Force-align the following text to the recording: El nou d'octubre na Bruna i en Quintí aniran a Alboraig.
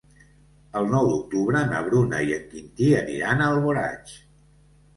El 0.79 0.87
nou 0.93 1.09
d'octubre 1.09 1.61
na 1.73 1.83
Bruna 1.89 2.23
i 2.31 2.35
en 2.39 2.49
Quintí 2.55 2.89
aniran 3.05 3.47
a 3.49 3.53
Alboraig. 3.53 4.19